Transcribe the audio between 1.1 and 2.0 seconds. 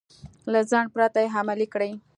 يې عملي کړئ.